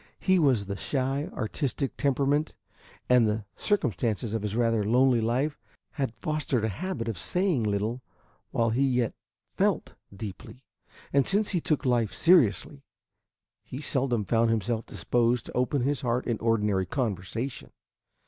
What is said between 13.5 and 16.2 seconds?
he seldom found himself disposed to open his